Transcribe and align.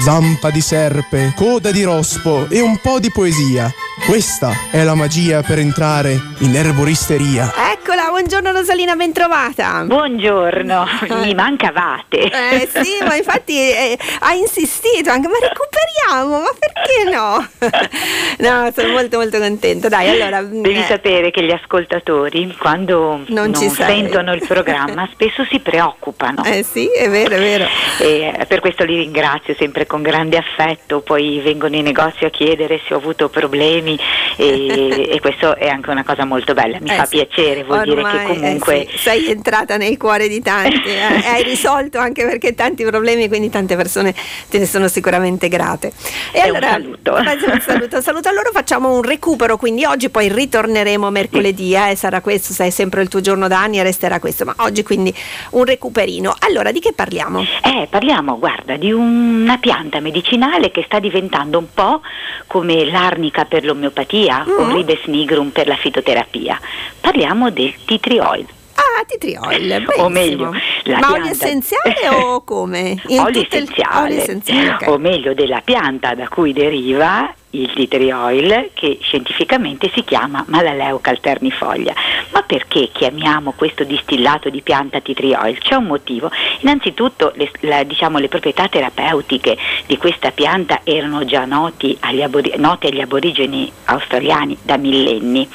zampa 0.00 0.50
di 0.50 0.60
serpe, 0.60 1.32
coda 1.36 1.70
di 1.70 1.82
rospo 1.82 2.48
e 2.48 2.60
un 2.60 2.78
po' 2.78 2.98
di 2.98 3.10
poesia. 3.10 3.72
Questa 4.06 4.52
è 4.70 4.84
la 4.84 4.94
magia 4.94 5.42
per 5.42 5.58
entrare 5.58 6.12
in 6.38 6.54
erboristeria. 6.54 7.52
Eccola, 7.72 8.06
buongiorno 8.10 8.52
Rosalina, 8.52 8.94
ben 8.94 9.12
trovata. 9.12 9.82
Buongiorno, 9.82 10.86
mi 11.22 11.34
mancavate. 11.34 12.30
Eh 12.30 12.68
sì, 12.72 12.98
ma 13.04 13.16
infatti 13.16 13.58
eh, 13.58 13.98
ha 14.20 14.32
insistito 14.32 15.10
anche, 15.10 15.26
ma 15.26 15.38
recuperiamo, 15.40 16.38
ma 16.38 16.50
perché 16.56 17.10
no? 17.10 17.48
no, 18.48 18.70
sono 18.72 18.92
molto 18.92 19.18
molto 19.18 19.40
contenta. 19.40 19.88
Dai, 19.88 20.08
allora... 20.08 20.40
Devi 20.40 20.78
eh, 20.78 20.84
sapere 20.84 21.32
che 21.32 21.42
gli 21.42 21.50
ascoltatori, 21.50 22.54
quando 22.56 23.22
Non 23.26 23.50
non, 23.50 23.70
sentono 23.70 24.34
il 24.34 24.44
programma, 24.46 25.08
spesso 25.12 25.44
si 25.50 25.58
preoccupano. 25.58 26.44
Eh 26.44 26.62
sì, 26.62 26.88
è 26.92 27.10
vero, 27.10 27.34
è 27.34 27.38
vero. 27.40 27.66
E 27.98 28.34
eh, 28.38 28.46
per 28.46 28.60
questo 28.60 28.84
li 28.84 28.98
ringrazio 28.98 29.54
sempre 29.58 29.84
con 29.84 30.02
grande 30.02 30.36
affetto, 30.36 31.00
poi 31.00 31.40
vengono 31.40 31.74
in 31.74 31.82
negozio 31.82 32.28
a 32.28 32.30
chiedere 32.30 32.80
se 32.86 32.94
ho 32.94 32.98
avuto 32.98 33.28
problemi 33.28 33.94
e, 34.36 35.08
e 35.10 35.20
questo 35.20 35.56
è 35.56 35.68
anche 35.68 35.90
una 35.90 36.04
cosa 36.04 36.24
molto 36.24 36.54
bella, 36.54 36.78
mi 36.80 36.90
Eh 36.90 36.94
fa 36.94 37.06
piacere, 37.06 37.64
vuol 37.64 37.82
dire 37.84 38.02
che 38.02 38.22
eh 38.22 38.26
comunque... 38.26 38.86
sì, 38.90 38.98
sei 38.98 39.30
entrata 39.30 39.76
nei 39.76 39.96
cuori 39.96 40.28
di 40.28 40.40
tanti, 40.42 40.88
eh, 40.88 41.20
e 41.22 41.26
hai 41.26 41.42
risolto 41.42 41.98
anche 41.98 42.24
perché 42.24 42.54
tanti 42.54 42.84
problemi, 42.84 43.28
quindi 43.28 43.50
tante 43.50 43.76
persone 43.76 44.14
te 44.48 44.58
ne 44.58 44.66
sono 44.66 44.88
sicuramente 44.88 45.48
grate. 45.48 45.92
E 46.32 46.40
È 46.40 46.48
un 46.50 46.58
saluto. 46.62 47.14
un 47.14 47.60
saluto, 47.60 48.00
saluto. 48.00 48.28
Allora 48.28 48.50
facciamo 48.52 48.94
un 48.94 49.02
recupero, 49.02 49.56
quindi 49.56 49.84
oggi 49.84 50.08
poi 50.08 50.28
ritorneremo 50.28 51.10
mercoledì, 51.10 51.74
eh, 51.74 51.96
sarà 51.96 52.20
questo, 52.20 52.52
sai 52.52 52.70
sempre 52.70 53.02
il 53.02 53.08
tuo 53.08 53.20
giorno 53.20 53.48
d'anni 53.48 53.78
e 53.78 53.82
resterà 53.82 54.18
questo, 54.20 54.44
ma 54.44 54.54
oggi 54.58 54.82
quindi 54.82 55.14
un 55.50 55.64
recuperino. 55.64 56.34
Allora, 56.40 56.72
di 56.72 56.80
che 56.80 56.92
parliamo? 56.92 57.44
Eh, 57.62 57.86
parliamo, 57.88 58.38
guarda, 58.38 58.76
di 58.76 58.92
una 58.92 59.58
pianta 59.58 60.00
medicinale 60.00 60.70
che 60.70 60.82
sta 60.86 60.98
diventando 60.98 61.58
un 61.58 61.66
po' 61.72 62.00
come 62.46 62.84
l'arnica 62.84 63.44
per 63.44 63.64
l'omeopatia 63.64 64.44
o 64.46 64.64
Mm. 64.64 64.70
il 64.70 64.74
ribes 64.76 65.04
nigrum 65.06 65.50
per 65.50 65.66
la 65.66 65.76
fitoterapia. 65.76 66.60
Parliamo 67.00 67.50
del 67.50 67.74
tea 67.84 67.98
tree 67.98 68.20
oil. 68.20 68.46
Ah, 68.74 69.04
tea 69.06 69.18
tree 69.18 69.38
oil, 69.38 69.68
benissimo. 69.68 70.04
O 70.04 70.08
meglio, 70.08 70.52
la 70.86 70.98
Ma 70.98 71.12
olio 71.12 71.30
essenziale 71.30 72.08
o 72.08 72.42
come? 72.44 73.00
In 73.08 73.20
olio 73.20 73.42
essenziale, 73.42 74.06
olio 74.12 74.22
essenziale, 74.22 74.68
ok. 74.84 74.88
o 74.88 74.98
meglio 74.98 75.34
della 75.34 75.60
pianta 75.64 76.14
da 76.14 76.28
cui 76.28 76.52
deriva 76.52 77.32
il 77.50 77.88
tree 77.88 78.12
oil 78.12 78.70
che 78.74 78.98
scientificamente 79.00 79.90
si 79.94 80.04
chiama 80.04 80.44
Malaleuca 80.48 81.08
alternifoglia. 81.10 81.94
Ma 82.32 82.42
perché 82.42 82.90
chiamiamo 82.92 83.52
questo 83.56 83.82
distillato 83.84 84.50
di 84.50 84.60
pianta 84.60 85.00
tree 85.00 85.34
oil? 85.34 85.56
C'è 85.58 85.74
un 85.74 85.86
motivo. 85.86 86.30
Innanzitutto 86.60 87.32
le, 87.36 87.50
la- 87.60 87.82
diciamo, 87.84 88.18
le 88.18 88.28
proprietà 88.28 88.68
terapeutiche 88.68 89.56
di 89.86 89.96
questa 89.96 90.32
pianta 90.32 90.80
erano 90.84 91.24
già 91.24 91.46
noti 91.46 91.96
agli 92.00 92.20
abori- 92.20 92.52
note 92.56 92.88
agli 92.88 93.00
aborigeni 93.00 93.72
australiani 93.84 94.58
da 94.60 94.76
millenni. 94.76 95.48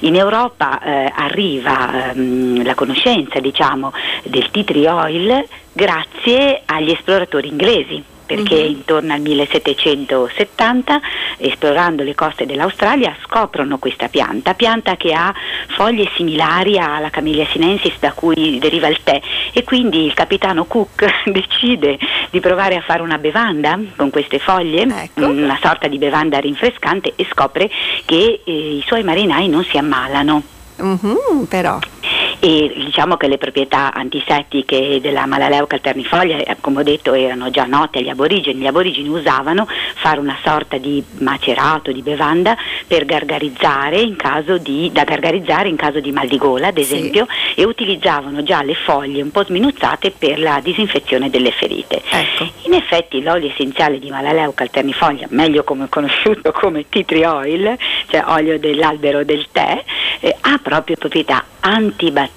In 0.00 0.14
Europa 0.14 0.80
eh, 0.80 1.12
arriva 1.14 2.12
ehm, 2.12 2.64
la 2.64 2.74
conoscenza 2.74 3.40
diciamo, 3.40 3.92
del 4.24 4.50
tea 4.50 4.64
tree 4.64 4.88
oil 4.88 5.44
grazie 5.72 6.62
agli 6.66 6.90
esploratori 6.90 7.48
inglesi 7.48 8.02
perché 8.26 8.56
Mhm. 8.56 8.70
intorno 8.70 9.12
al 9.12 9.20
1770 9.20 11.00
esplorando 11.38 12.02
le 12.02 12.14
coste 12.16 12.44
dell'Australia 12.44 13.14
scoprono 13.22 13.78
questa 13.78 14.08
pianta, 14.08 14.54
pianta 14.54 14.96
che 14.96 15.12
ha 15.12 15.32
foglie 15.68 16.10
similari 16.16 16.76
alla 16.76 17.10
Camellia 17.10 17.46
sinensis 17.46 17.94
da 18.00 18.12
cui 18.12 18.58
deriva 18.58 18.88
il 18.88 18.98
tè 19.04 19.20
e 19.56 19.64
quindi 19.64 20.04
il 20.04 20.12
capitano 20.12 20.66
Cook 20.66 21.06
decide 21.32 21.96
di 22.28 22.40
provare 22.40 22.76
a 22.76 22.82
fare 22.82 23.00
una 23.00 23.16
bevanda 23.16 23.80
con 23.96 24.10
queste 24.10 24.38
foglie, 24.38 24.82
Ecco. 24.82 25.26
una 25.28 25.58
sorta 25.62 25.88
di 25.88 25.96
bevanda 25.96 26.38
rinfrescante 26.38 27.14
e 27.16 27.26
scopre 27.32 27.70
che 28.04 28.42
eh, 28.44 28.52
i 28.76 28.82
suoi 28.86 29.02
marinai 29.02 29.48
non 29.48 29.64
si 29.64 29.78
ammalano 29.78 30.42
Mhm, 30.78 31.46
però. 31.48 31.78
E 32.46 32.72
diciamo 32.76 33.16
che 33.16 33.26
le 33.26 33.38
proprietà 33.38 33.92
antisettiche 33.92 35.00
della 35.00 35.26
Malaleuca 35.26 35.74
alternifoglia, 35.74 36.36
eh, 36.36 36.56
come 36.60 36.78
ho 36.78 36.82
detto, 36.84 37.12
erano 37.12 37.50
già 37.50 37.64
note 37.64 37.98
agli 37.98 38.08
aborigeni. 38.08 38.60
Gli 38.60 38.68
aborigeni 38.68 39.08
usavano 39.08 39.66
fare 39.96 40.20
una 40.20 40.38
sorta 40.44 40.76
di 40.78 41.02
macerato, 41.18 41.90
di 41.90 42.02
bevanda 42.02 42.56
per 42.86 43.04
gargarizzare 43.04 43.98
in 43.98 44.14
caso 44.14 44.58
di, 44.58 44.90
da 44.92 45.02
gargarizzare 45.02 45.68
in 45.68 45.74
caso 45.74 45.98
di 45.98 46.12
mal 46.12 46.28
di 46.28 46.38
gola, 46.38 46.68
ad 46.68 46.76
Sì. 46.78 46.82
esempio, 46.94 47.26
e 47.56 47.64
utilizzavano 47.64 48.44
già 48.44 48.62
le 48.62 48.74
foglie 48.74 49.22
un 49.22 49.32
po' 49.32 49.42
sminuzzate 49.42 50.12
per 50.12 50.38
la 50.38 50.60
disinfezione 50.62 51.28
delle 51.30 51.50
ferite. 51.50 52.00
Ecco. 52.08 52.48
In 52.66 52.74
effetti 52.74 53.22
l'olio 53.24 53.48
essenziale 53.50 53.98
di 53.98 54.08
Malaleuca 54.08 54.62
alternifoglia, 54.62 55.26
meglio 55.30 55.64
come 55.64 55.88
conosciuto 55.88 56.52
come 56.52 56.84
tea 56.88 57.02
tree 57.02 57.26
oil, 57.26 57.76
cioè 58.08 58.22
olio 58.28 58.56
dell'albero 58.60 59.24
del 59.24 59.48
tè, 59.50 59.82
eh, 60.20 60.36
ha 60.42 60.60
proprio 60.62 60.94
proprietà 60.96 61.44
antibatteriche, 61.58 62.35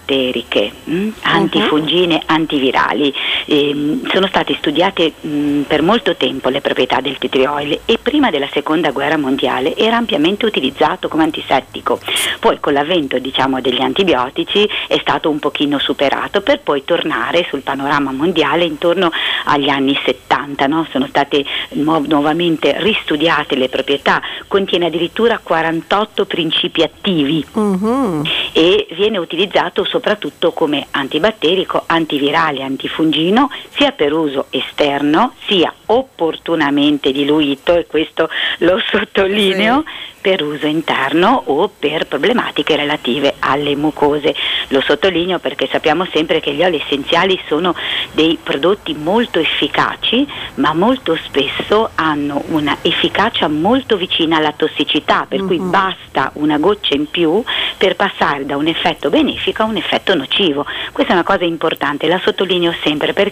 mm, 0.87 1.13
antifungine, 1.23 2.23
antivirali. 2.27 3.13
Ehm, 3.51 4.07
sono 4.11 4.27
state 4.27 4.53
studiate 4.59 5.13
mm, 5.25 5.61
per 5.63 5.81
molto 5.81 6.15
tempo 6.15 6.49
le 6.49 6.61
proprietà 6.61 6.99
del 7.01 7.17
tea 7.17 7.29
tree 7.29 7.47
oil 7.47 7.79
e 7.85 7.97
prima 7.99 8.29
della 8.29 8.47
seconda 8.51 8.91
guerra 8.91 9.17
mondiale 9.17 9.75
era 9.75 9.97
ampiamente 9.97 10.45
utilizzato 10.45 11.07
come 11.07 11.23
antisettico. 11.23 11.99
Poi 12.39 12.59
con 12.59 12.73
l'avvento 12.73 13.17
diciamo, 13.17 13.59
degli 13.59 13.81
antibiotici 13.81 14.69
è 14.87 14.97
stato 15.01 15.31
un 15.31 15.39
pochino 15.39 15.79
superato 15.79 16.41
per 16.41 16.59
poi 16.59 16.83
tornare 16.85 17.47
sul 17.49 17.61
panorama 17.61 18.11
mondiale 18.11 18.65
intorno 18.65 19.09
agli 19.45 19.69
anni 19.69 19.97
70. 20.05 20.67
no? 20.67 20.85
Sono 20.91 21.07
state 21.07 21.43
nu- 21.71 22.05
nuovamente 22.07 22.75
ristudiate 22.77 23.55
le 23.55 23.67
proprietà, 23.69 24.21
contiene 24.47 24.85
addirittura 24.85 25.39
48 25.41 26.25
principi 26.25 26.83
attivi 26.83 27.43
Mhm. 27.51 28.21
e 28.53 28.87
viene 28.91 29.17
utilizzato 29.17 29.83
soprattutto 29.85 30.51
come 30.51 30.85
antibatterico, 30.91 31.83
antivirale, 31.87 32.61
antifungino, 32.61 33.37
sia 33.75 33.91
per 33.91 34.11
uso 34.13 34.47
esterno, 34.49 35.33
sia 35.45 35.71
opportunamente 35.87 37.11
diluito, 37.11 37.75
e 37.75 37.85
questo 37.85 38.29
lo 38.59 38.81
sottolineo, 38.89 39.83
per 40.21 40.43
uso 40.43 40.67
interno 40.67 41.43
o 41.45 41.69
per 41.79 42.05
problematiche 42.05 42.75
relative 42.75 43.35
alle 43.39 43.75
mucose. 43.77 44.35
Lo 44.67 44.81
sottolineo 44.81 45.39
perché 45.39 45.67
sappiamo 45.71 46.05
sempre 46.11 46.41
che 46.41 46.53
gli 46.53 46.61
oli 46.61 46.81
essenziali 46.83 47.39
sono 47.47 47.73
dei 48.11 48.37
prodotti 48.41 48.93
molto 48.93 49.39
efficaci, 49.39 50.27
ma 50.55 50.73
molto 50.73 51.17
spesso 51.23 51.91
hanno 51.95 52.43
una 52.47 52.77
efficacia 52.81 53.47
molto 53.47 53.95
vicina 53.95 54.37
alla 54.37 54.51
tossicità, 54.51 55.25
per 55.27 55.45
cui 55.45 55.57
Mhm. 55.57 55.69
basta 55.69 56.31
una 56.33 56.57
goccia 56.57 56.95
in 56.95 57.09
più 57.09 57.41
per 57.77 57.95
passare 57.95 58.45
da 58.45 58.57
un 58.57 58.67
effetto 58.67 59.09
benefico 59.09 59.63
a 59.63 59.65
un 59.67 59.77
effetto 59.77 60.13
nocivo. 60.15 60.65
Questa 60.91 61.13
è 61.13 61.15
una 61.15 61.23
cosa 61.23 61.45
importante, 61.45 62.07
la 62.07 62.19
sottolineo 62.21 62.75
sempre 62.83 63.13
perché 63.13 63.28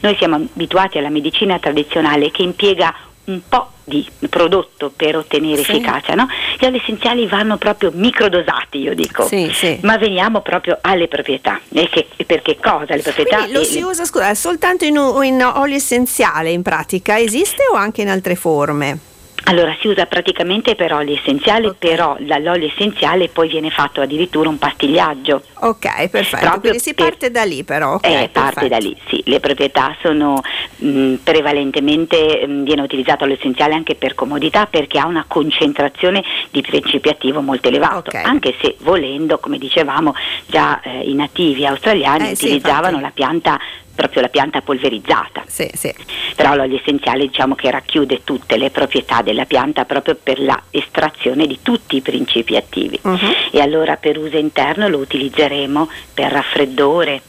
noi 0.00 0.16
siamo 0.16 0.36
abituati 0.36 0.98
alla 0.98 1.10
medicina 1.10 1.58
tradizionale 1.58 2.30
che 2.30 2.42
impiega 2.42 2.94
un 3.24 3.40
po' 3.48 3.68
di 3.84 4.06
prodotto 4.28 4.90
per 4.94 5.16
ottenere 5.16 5.62
Sì. 5.62 5.72
efficacia, 5.72 6.14
no? 6.14 6.26
Gli 6.58 6.64
oli 6.64 6.78
essenziali 6.78 7.26
vanno 7.26 7.56
proprio 7.58 7.90
microdosati, 7.94 8.78
io 8.78 8.94
dico. 8.94 9.24
Sì, 9.26 9.50
sì. 9.52 9.78
Ma 9.82 9.98
veniamo 9.98 10.40
proprio 10.40 10.78
alle 10.80 11.06
proprietà. 11.08 11.60
E, 11.72 11.88
che, 11.88 12.06
per 12.24 12.42
che 12.42 12.56
cosa 12.60 12.94
le 12.94 13.02
proprietà? 13.02 13.36
Quindi 13.38 13.52
lo 13.52 13.64
si 13.64 13.78
le- 13.80 13.84
usa 13.84 14.04
scusa, 14.04 14.34
soltanto 14.34 14.84
in, 14.84 14.94
in 15.22 15.42
olio 15.54 15.76
essenziale 15.76 16.50
in 16.50 16.62
pratica, 16.62 17.18
esiste 17.18 17.62
o 17.72 17.76
anche 17.76 18.02
in 18.02 18.08
altre 18.08 18.34
forme? 18.36 18.98
Allora 19.44 19.74
si 19.80 19.88
usa 19.88 20.06
praticamente 20.06 20.74
per 20.74 20.92
olio 20.92 21.16
essenziale, 21.16 21.68
Ok. 21.68 21.76
però 21.78 22.16
dall'olio 22.20 22.66
essenziale 22.68 23.28
poi 23.28 23.48
viene 23.48 23.70
fatto 23.70 24.00
addirittura 24.00 24.48
un 24.48 24.58
pastigliaggio. 24.58 25.42
Ok, 25.62 26.08
perfetto. 26.08 26.36
Proprio 26.38 26.60
Quindi 26.60 26.78
si 26.78 26.94
per- 26.94 27.08
parte 27.08 27.30
da 27.30 27.42
lì 27.44 27.64
però. 27.64 27.94
ok, 27.94 28.06
Eh, 28.06 28.28
parte 28.32 28.68
da 28.68 28.76
lì, 28.76 28.94
sì. 29.08 29.20
Le 29.26 29.40
proprietà 29.40 29.96
sono 30.02 30.40
mh, 30.76 31.14
prevalentemente 31.24 32.46
mh, 32.46 32.62
viene 32.64 32.82
utilizzato 32.82 33.24
l'essenziale 33.24 33.74
anche 33.74 33.94
per 33.94 34.14
comodità 34.14 34.66
perché 34.66 34.98
ha 34.98 35.06
una 35.06 35.24
concentrazione 35.26 36.22
di 36.50 36.60
principio 36.62 37.10
attivo 37.10 37.40
molto 37.40 37.68
elevato, 37.68 38.10
Ok. 38.10 38.22
anche 38.24 38.54
se 38.60 38.76
volendo, 38.80 39.38
come 39.38 39.58
dicevamo, 39.58 40.14
già 40.46 40.80
eh, 40.82 41.00
i 41.08 41.14
nativi 41.14 41.66
australiani 41.66 42.30
Eh, 42.30 42.34
sì, 42.36 42.44
utilizzavano 42.44 42.96
infatti. 42.98 43.02
la 43.02 43.10
pianta 43.12 43.58
proprio 44.00 44.22
la 44.22 44.28
pianta 44.28 44.62
polverizzata. 44.62 45.42
Sì, 45.46 45.70
sì. 45.74 45.94
Però 46.34 46.54
l'olio 46.54 46.78
essenziale 46.78 47.26
diciamo 47.26 47.54
che 47.54 47.70
racchiude 47.70 48.24
tutte 48.24 48.56
le 48.56 48.70
proprietà 48.70 49.20
della 49.20 49.44
pianta 49.44 49.84
proprio 49.84 50.16
per 50.20 50.40
la 50.40 50.60
estrazione 50.70 51.46
di 51.46 51.58
tutti 51.60 51.96
i 51.96 52.00
principi 52.00 52.56
attivi. 52.56 52.98
Mhm. 53.02 53.34
E 53.52 53.60
allora 53.60 53.96
per 53.96 54.16
uso 54.16 54.38
interno 54.38 54.88
lo 54.88 54.96
utilizzeremo 54.96 55.90
per 56.14 56.32
raffreddore, 56.32 57.20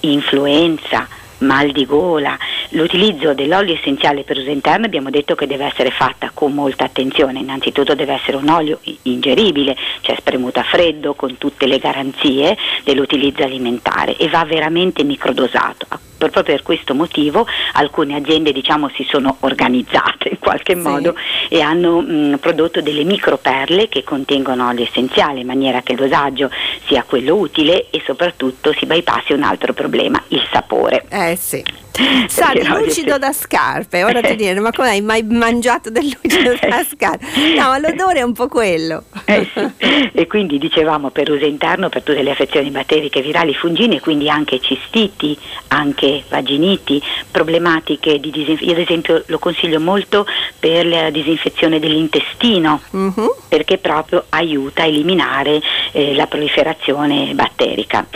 influenza, 0.00 1.06
mal 1.38 1.70
di 1.70 1.84
gola. 1.86 2.36
L'utilizzo 2.70 3.34
dell'olio 3.34 3.74
essenziale 3.74 4.22
per 4.22 4.38
uso 4.38 4.50
interno 4.50 4.86
abbiamo 4.86 5.10
detto 5.10 5.34
che 5.34 5.46
deve 5.46 5.66
essere 5.66 5.90
fatta 5.90 6.30
con 6.32 6.52
molta 6.52 6.84
attenzione, 6.84 7.40
innanzitutto 7.40 7.94
deve 7.94 8.14
essere 8.14 8.36
un 8.36 8.48
olio 8.48 8.80
ingeribile, 9.02 9.76
cioè 10.00 10.16
spremuto 10.18 10.60
a 10.60 10.64
freddo 10.64 11.14
con 11.14 11.38
tutte 11.38 11.66
le 11.66 11.78
garanzie 11.78 12.56
dell'utilizzo 12.84 13.42
alimentare 13.42 14.16
e 14.16 14.28
va 14.28 14.44
veramente 14.44 15.04
microdosato 15.04 15.86
proprio 16.16 16.42
per 16.42 16.62
questo 16.62 16.94
motivo 16.94 17.46
alcune 17.72 18.16
aziende 18.16 18.52
diciamo, 18.52 18.90
si 18.94 19.06
sono 19.08 19.36
organizzate 19.40 20.28
in 20.30 20.38
qualche 20.38 20.74
sì. 20.74 20.80
modo 20.80 21.14
e 21.48 21.60
hanno 21.60 22.00
mh, 22.00 22.38
prodotto 22.40 22.80
delle 22.80 23.04
microperle 23.04 23.88
che 23.88 24.04
contengono 24.04 24.66
olio 24.66 24.84
essenziale 24.84 25.40
in 25.40 25.46
maniera 25.46 25.82
che 25.82 25.92
il 25.92 25.98
dosaggio 25.98 26.50
sia 26.86 27.04
quello 27.04 27.34
utile 27.34 27.88
e 27.90 28.02
soprattutto 28.04 28.72
si 28.76 28.86
bypassi 28.86 29.32
un 29.32 29.42
altro 29.42 29.72
problema, 29.72 30.22
il 30.28 30.46
sapore. 30.50 31.04
Eh 31.08 31.36
sì. 31.36 31.84
Sale 32.28 32.62
lucido 32.64 33.18
da 33.18 33.32
scarpe, 33.32 34.04
ora 34.04 34.20
ti 34.20 34.36
dire, 34.36 34.60
ma 34.60 34.70
come 34.70 34.90
hai 34.90 35.00
mai 35.00 35.22
mangiato 35.22 35.90
del 35.90 36.04
lucido 36.04 36.54
da 36.68 36.84
scarpe? 36.84 37.24
No, 37.56 37.68
ma 37.68 37.78
l'odore 37.78 38.18
è 38.18 38.22
un 38.22 38.32
po' 38.32 38.48
quello. 38.48 39.04
Eh 39.24 39.48
sì. 39.52 40.10
E 40.12 40.26
quindi 40.26 40.58
dicevamo 40.58 41.10
per 41.10 41.30
uso 41.30 41.44
interno 41.46 41.88
per 41.88 42.02
tutte 42.02 42.22
le 42.22 42.30
affezioni 42.32 42.70
batteriche, 42.70 43.22
virali, 43.22 43.54
fungine, 43.54 44.00
quindi 44.00 44.28
anche 44.28 44.60
cistiti, 44.60 45.36
anche 45.68 46.24
vaginiti, 46.28 47.02
problematiche 47.30 48.20
di 48.20 48.30
disinfezione. 48.30 48.72
Io 48.72 48.72
ad 48.72 48.82
esempio 48.82 49.22
lo 49.26 49.38
consiglio 49.38 49.80
molto 49.80 50.26
per 50.58 50.86
la 50.86 51.10
disinfezione 51.10 51.78
dell'intestino, 51.78 52.80
uh-huh. 52.90 53.36
perché 53.48 53.78
proprio 53.78 54.24
aiuta 54.30 54.82
a 54.82 54.86
eliminare 54.86 55.60
eh, 55.92 56.14
la 56.14 56.26
proliferazione 56.26 57.32
batterica. 57.34 58.06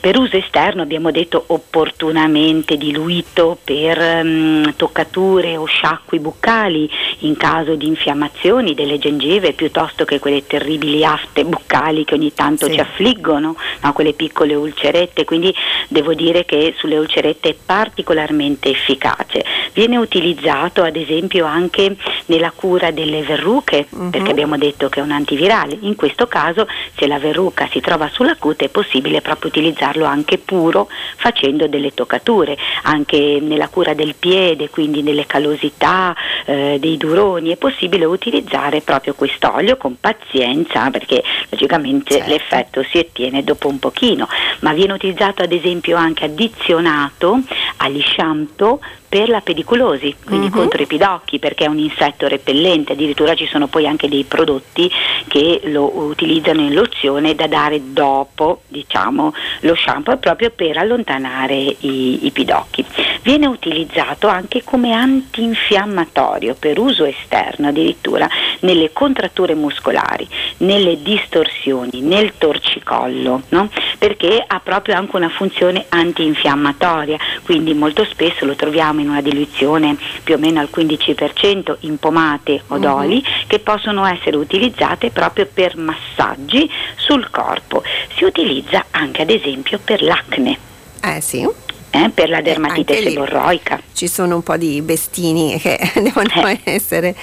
Per 0.00 0.16
uso 0.16 0.38
esterno 0.38 0.80
abbiamo 0.80 1.10
detto 1.10 1.44
opportunamente 1.48 2.78
diluito 2.78 3.58
per 3.62 3.98
um, 4.24 4.74
toccature 4.74 5.58
o 5.58 5.66
sciacqui 5.66 6.18
buccali 6.18 6.88
in 7.20 7.36
caso 7.36 7.74
di 7.74 7.86
infiammazioni 7.86 8.74
delle 8.74 8.98
gengive 8.98 9.52
piuttosto 9.52 10.04
che 10.04 10.18
quelle 10.18 10.46
terribili 10.46 11.04
afte 11.04 11.44
buccali 11.44 12.04
che 12.04 12.14
ogni 12.14 12.32
tanto 12.32 12.66
sì. 12.66 12.74
ci 12.74 12.80
affliggono, 12.80 13.56
no? 13.82 13.92
quelle 13.92 14.12
piccole 14.12 14.54
ulcerette, 14.54 15.24
quindi 15.24 15.54
devo 15.88 16.14
dire 16.14 16.44
che 16.44 16.74
sulle 16.76 16.98
ulcerette 16.98 17.50
è 17.50 17.54
particolarmente 17.64 18.70
efficace. 18.70 19.44
Viene 19.72 19.96
utilizzato 19.96 20.82
ad 20.82 20.96
esempio 20.96 21.44
anche 21.44 21.96
nella 22.26 22.52
cura 22.54 22.90
delle 22.90 23.22
verruche, 23.22 23.86
uh-huh. 23.88 24.10
perché 24.10 24.30
abbiamo 24.30 24.56
detto 24.56 24.88
che 24.88 25.00
è 25.00 25.02
un 25.02 25.10
antivirale. 25.10 25.76
In 25.80 25.96
questo 25.96 26.26
caso 26.26 26.66
se 26.96 27.06
la 27.06 27.18
verruca 27.18 27.68
si 27.70 27.80
trova 27.80 28.08
sulla 28.12 28.36
cute 28.36 28.66
è 28.66 28.68
possibile 28.68 29.20
proprio 29.20 29.50
utilizzarlo 29.50 30.04
anche 30.04 30.38
puro 30.38 30.88
facendo 31.16 31.66
delle 31.66 31.92
toccature, 31.92 32.56
anche 32.82 33.38
nella 33.40 33.68
cura 33.68 33.94
del 33.94 34.14
piede, 34.18 34.70
quindi 34.70 35.02
nelle 35.02 35.26
calosità, 35.26 36.14
eh, 36.46 36.78
dei 36.80 36.96
duroni, 37.10 37.50
è 37.50 37.56
possibile 37.56 38.04
utilizzare 38.04 38.80
proprio 38.80 39.14
quest'olio 39.14 39.76
con 39.76 39.96
pazienza 40.00 40.90
perché 40.90 41.22
logicamente 41.48 42.14
certo. 42.14 42.30
l'effetto 42.30 42.82
si 42.84 42.98
ottiene 42.98 43.42
dopo 43.42 43.68
un 43.68 43.78
pochino, 43.78 44.28
ma 44.60 44.72
viene 44.72 44.92
utilizzato 44.92 45.42
ad 45.42 45.52
esempio 45.52 45.96
anche 45.96 46.24
addizionato 46.24 47.40
agli 47.82 48.02
shampoo 48.02 48.80
per 49.08 49.28
la 49.28 49.40
pediculosi, 49.40 50.14
quindi 50.24 50.46
uh-huh. 50.46 50.52
contro 50.52 50.82
i 50.82 50.86
pidocchi, 50.86 51.40
perché 51.40 51.64
è 51.64 51.68
un 51.68 51.78
insetto 51.78 52.28
repellente, 52.28 52.92
addirittura 52.92 53.34
ci 53.34 53.46
sono 53.46 53.66
poi 53.66 53.86
anche 53.86 54.08
dei 54.08 54.22
prodotti 54.22 54.88
che 55.26 55.62
lo 55.64 55.90
utilizzano 56.04 56.60
in 56.60 56.72
lozione 56.72 57.34
da 57.34 57.48
dare 57.48 57.92
dopo 57.92 58.62
diciamo, 58.68 59.34
lo 59.60 59.74
shampoo 59.74 60.16
proprio 60.18 60.50
per 60.50 60.76
allontanare 60.76 61.56
i, 61.56 62.26
i 62.26 62.30
pidocchi. 62.30 62.84
Viene 63.22 63.46
utilizzato 63.46 64.28
anche 64.28 64.62
come 64.62 64.92
antinfiammatorio 64.92 66.54
per 66.54 66.78
uso 66.78 67.04
esterno 67.04 67.68
addirittura 67.68 68.28
nelle 68.60 68.92
contratture 68.92 69.54
muscolari, 69.54 70.26
nelle 70.58 71.02
distorsioni, 71.02 72.00
nel 72.00 72.34
torcicollo, 72.38 73.42
no? 73.48 73.68
perché 73.98 74.42
ha 74.46 74.60
proprio 74.60 74.94
anche 74.94 75.16
una 75.16 75.28
funzione 75.28 75.86
antinfiammatoria, 75.88 77.18
quindi 77.42 77.69
molto 77.74 78.04
spesso 78.04 78.44
lo 78.44 78.54
troviamo 78.54 79.00
in 79.00 79.08
una 79.08 79.20
diluizione 79.20 79.96
più 80.22 80.34
o 80.34 80.38
meno 80.38 80.60
al 80.60 80.68
15% 80.74 81.76
in 81.80 81.98
pomate 81.98 82.62
o 82.68 82.78
d'oli 82.78 83.16
uh-huh. 83.16 83.46
che 83.46 83.58
possono 83.58 84.06
essere 84.06 84.36
utilizzate 84.36 85.10
proprio 85.10 85.48
per 85.52 85.76
massaggi 85.76 86.70
sul 86.96 87.30
corpo. 87.30 87.82
Si 88.16 88.24
utilizza 88.24 88.86
anche 88.90 89.22
ad 89.22 89.30
esempio 89.30 89.78
per 89.82 90.02
l'acne. 90.02 90.58
Eh 91.02 91.20
sì 91.20 91.48
eh, 91.90 92.10
per 92.10 92.28
la 92.28 92.40
dermatite 92.40 92.98
eh, 92.98 93.02
seborroica. 93.02 93.80
Ci 93.92 94.08
sono 94.08 94.36
un 94.36 94.42
po' 94.42 94.56
di 94.56 94.80
bestini 94.82 95.58
che 95.58 95.78
devono 95.94 96.46
eh. 96.46 96.60
essere. 96.64 97.14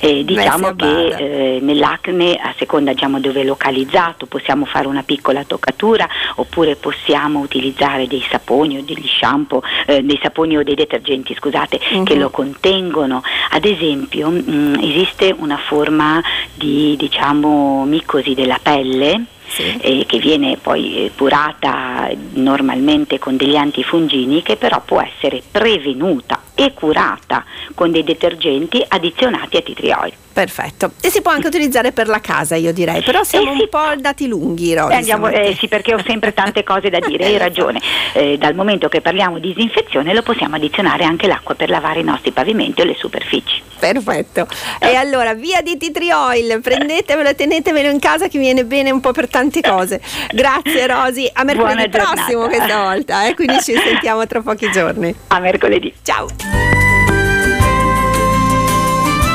Eh, 0.00 0.24
diciamo 0.24 0.74
che 0.74 1.56
eh, 1.56 1.58
nell'acne, 1.60 2.36
a 2.36 2.54
seconda 2.56 2.92
diciamo, 2.92 3.20
dove 3.20 3.40
è 3.40 3.44
localizzato, 3.44 4.26
possiamo 4.26 4.64
fare 4.64 4.86
una 4.86 5.02
piccola 5.02 5.44
toccatura 5.44 6.08
oppure 6.36 6.76
possiamo 6.76 7.40
utilizzare 7.40 8.06
dei 8.06 8.24
saponi 8.30 8.78
o 8.78 8.82
degli 8.82 9.06
shampoo, 9.06 9.62
eh, 9.86 10.02
dei 10.02 10.18
saponi 10.22 10.56
o 10.56 10.62
dei 10.62 10.74
detergenti 10.74 11.34
scusate, 11.34 11.80
uh-huh. 11.92 12.02
che 12.04 12.14
lo 12.14 12.30
contengono. 12.30 13.22
Ad 13.50 13.64
esempio 13.64 14.30
mh, 14.30 14.44
mm, 14.48 14.74
esiste 14.80 15.34
una 15.36 15.56
forma 15.58 16.22
di 16.54 16.94
diciamo, 16.96 17.84
micosi 17.84 18.34
della 18.34 18.58
pelle 18.62 19.24
sì. 19.48 19.76
eh, 19.80 20.04
che 20.06 20.18
viene 20.18 20.56
poi 20.60 21.06
eh, 21.06 21.12
curata 21.16 22.08
normalmente 22.34 23.18
con 23.18 23.36
degli 23.36 23.56
antifungini 23.56 24.42
che 24.42 24.56
però 24.56 24.80
può 24.84 25.00
essere 25.00 25.42
prevenuta 25.50 26.40
e 26.58 26.74
curata 26.74 27.44
con 27.74 27.92
dei 27.92 28.02
detergenti 28.02 28.84
addizionati 28.86 29.56
a 29.56 29.62
titrioli. 29.62 30.12
Perfetto. 30.38 30.92
E 31.00 31.10
si 31.10 31.20
può 31.20 31.32
anche 31.32 31.48
utilizzare 31.48 31.90
per 31.90 32.06
la 32.06 32.20
casa, 32.20 32.54
io 32.54 32.72
direi, 32.72 33.02
però 33.02 33.24
siamo 33.24 33.50
eh 33.50 33.54
un 33.54 33.68
po' 33.68 33.96
dati 33.98 34.28
lunghi, 34.28 34.72
Rosy. 34.72 34.94
Andiamo, 34.94 35.26
eh, 35.28 35.56
sì, 35.58 35.66
perché 35.66 35.94
ho 35.94 36.02
sempre 36.06 36.32
tante 36.32 36.62
cose 36.62 36.90
da 36.90 37.00
dire, 37.00 37.26
hai 37.26 37.36
ragione. 37.38 37.80
Eh, 38.12 38.38
dal 38.38 38.54
momento 38.54 38.88
che 38.88 39.00
parliamo 39.00 39.40
di 39.40 39.52
disinfezione 39.52 40.14
lo 40.14 40.22
possiamo 40.22 40.54
addizionare 40.54 41.02
anche 41.02 41.26
l'acqua 41.26 41.56
per 41.56 41.70
lavare 41.70 42.00
i 42.00 42.04
nostri 42.04 42.30
pavimenti 42.30 42.80
o 42.80 42.84
le 42.84 42.94
superfici. 42.96 43.60
Perfetto. 43.80 44.46
E 44.78 44.94
allora, 44.94 45.34
via 45.34 45.60
di 45.60 45.76
tree 45.76 46.14
oil, 46.14 46.60
prendetevelo 46.60 47.28
e 47.30 47.34
tenetevelo 47.34 47.88
in 47.90 47.98
casa 47.98 48.28
che 48.28 48.38
viene 48.38 48.64
bene 48.64 48.92
un 48.92 49.00
po' 49.00 49.10
per 49.10 49.28
tante 49.28 49.60
cose. 49.60 50.00
Grazie 50.30 50.86
Rosy, 50.86 51.28
a 51.32 51.42
mercoledì 51.42 51.88
prossimo 51.88 52.46
questa 52.46 52.80
volta, 52.80 53.26
eh, 53.26 53.34
quindi 53.34 53.60
ci 53.60 53.74
sentiamo 53.74 54.24
tra 54.28 54.40
pochi 54.40 54.70
giorni. 54.70 55.12
A 55.28 55.40
mercoledì. 55.40 55.92
Ciao. 56.02 56.28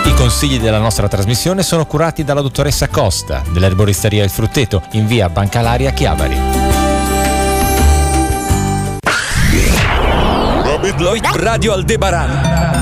I 0.06 0.13
consigli 0.15 0.60
della 0.60 0.80
nostra 0.80 1.07
trasmissione 1.07 1.63
sono 1.63 1.86
curati 1.86 2.24
dalla 2.24 2.42
dottoressa 2.42 2.88
Costa 2.88 3.44
dell'erboristeria 3.50 4.24
Il 4.24 4.30
Frutteto 4.30 4.83
in 4.92 5.07
via 5.07 5.30
Bancalaria 5.30 5.92
Chiavari. 5.92 6.38
Radio 11.36 11.74
Aldebaran 11.74 12.74